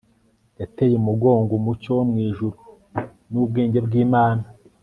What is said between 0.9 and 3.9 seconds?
umugongo umucyo wo mu ijuru n'ubwenge